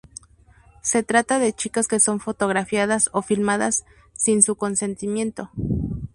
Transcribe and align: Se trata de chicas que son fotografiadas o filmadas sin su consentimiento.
Se 0.81 1.03
trata 1.03 1.37
de 1.37 1.53
chicas 1.53 1.87
que 1.87 1.99
son 1.99 2.19
fotografiadas 2.19 3.11
o 3.13 3.21
filmadas 3.21 3.85
sin 4.13 4.41
su 4.41 4.55
consentimiento. 4.55 5.51